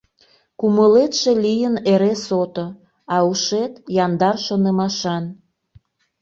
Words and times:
Кумылетше 0.59 1.31
лийын 1.43 1.75
эре 1.91 2.13
сото, 2.25 2.65
А 3.15 3.17
ушет— 3.29 3.73
яндар 4.05 4.35
шонымашан. 4.45 5.23